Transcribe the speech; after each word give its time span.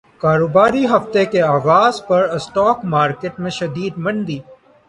کاروباری 0.21 0.83
ہفتے 0.85 1.25
کے 1.25 1.41
اغاز 1.47 2.01
پر 2.07 2.21
اسٹاک 2.35 2.85
مارکیٹ 2.93 3.39
میں 3.39 3.51
شدید 3.59 3.93
مندی 3.97 4.39